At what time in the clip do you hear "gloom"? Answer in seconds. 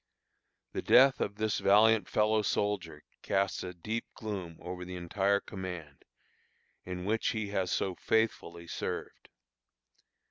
4.15-4.57